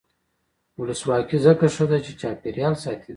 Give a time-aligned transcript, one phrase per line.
[0.79, 3.09] ولسواکي ځکه ښه ده چې چاپیریال ساتي.